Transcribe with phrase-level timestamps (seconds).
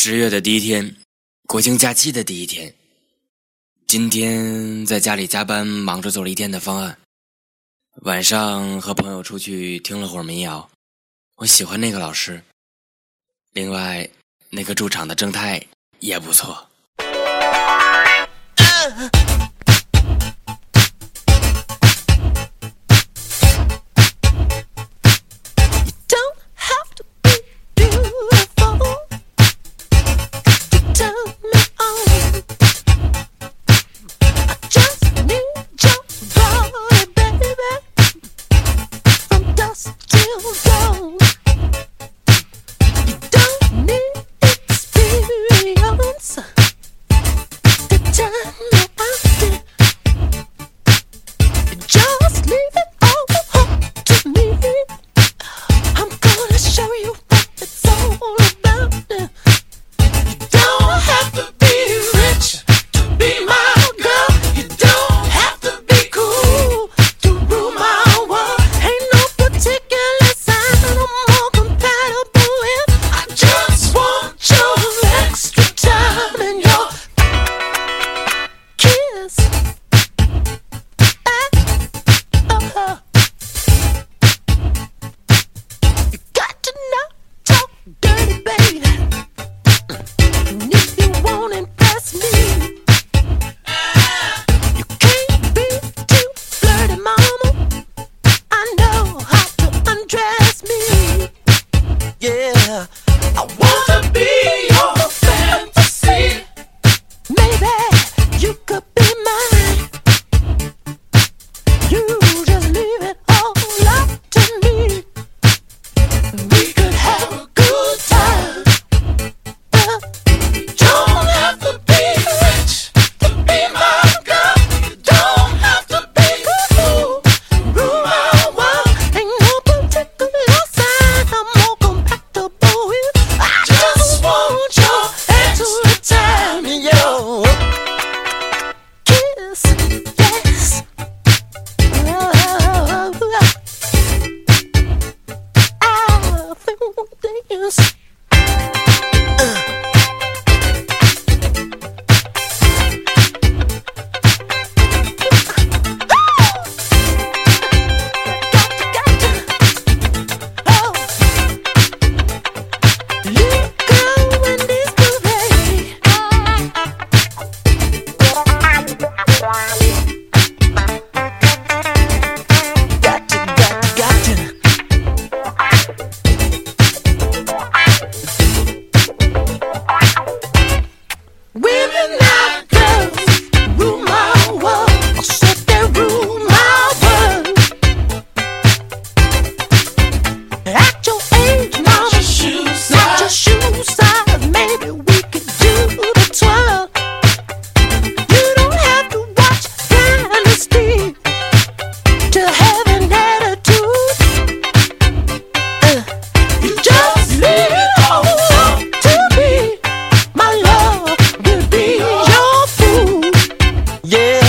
[0.00, 0.94] 十月的第一天，
[1.48, 2.72] 国庆假期的第一天。
[3.88, 6.96] 今天在家里加班，忙着做了一天的方案。
[8.02, 10.70] 晚上和朋友出去听了会儿民谣，
[11.34, 12.40] 我喜欢那个老师。
[13.54, 14.08] 另外，
[14.50, 15.60] 那个驻场的正太
[15.98, 16.64] 也不错。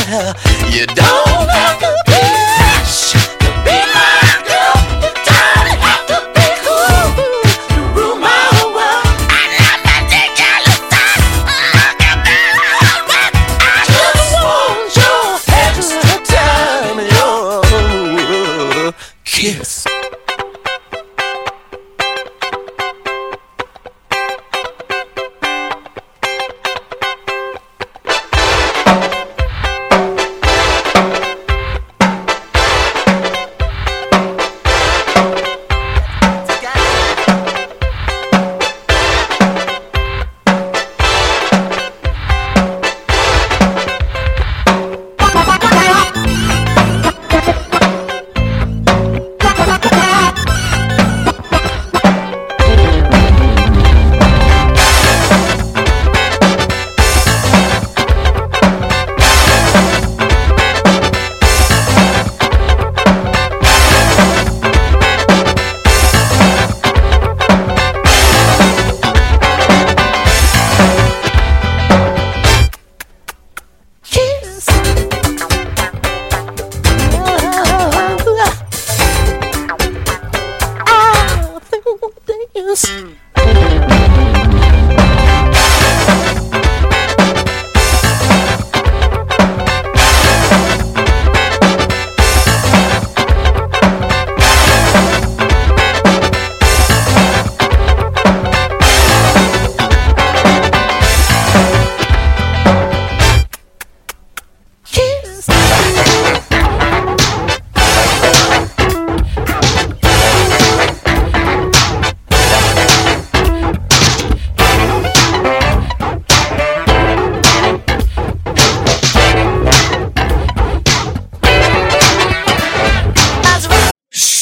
[0.09, 0.33] matter.
[0.69, 2.18] You don't have to.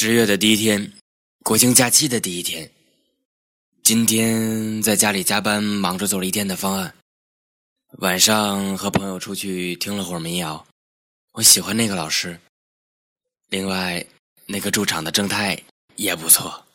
[0.07, 0.94] 十月的第一天，
[1.44, 2.71] 国庆假期的第一天。
[3.83, 6.95] 今天在家里加班，忙着做了一天的方案。
[7.98, 10.65] 晚上和朋友出去听了会儿民谣，
[11.33, 12.39] 我喜欢那个老师。
[13.50, 14.07] 另外，
[14.45, 15.62] 那个驻场的正太
[15.98, 16.65] 也不错。